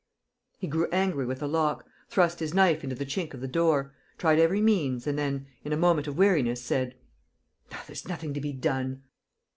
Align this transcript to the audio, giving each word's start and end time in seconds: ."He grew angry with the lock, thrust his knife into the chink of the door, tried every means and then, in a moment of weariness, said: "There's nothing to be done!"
."He 0.57 0.65
grew 0.65 0.87
angry 0.91 1.27
with 1.27 1.41
the 1.41 1.47
lock, 1.47 1.85
thrust 2.09 2.39
his 2.39 2.55
knife 2.55 2.83
into 2.83 2.95
the 2.95 3.05
chink 3.05 3.35
of 3.35 3.39
the 3.39 3.47
door, 3.47 3.93
tried 4.17 4.39
every 4.39 4.59
means 4.59 5.05
and 5.05 5.15
then, 5.15 5.45
in 5.63 5.73
a 5.73 5.77
moment 5.77 6.07
of 6.07 6.17
weariness, 6.17 6.59
said: 6.59 6.95
"There's 7.85 8.07
nothing 8.07 8.33
to 8.33 8.41
be 8.41 8.51
done!" 8.51 9.03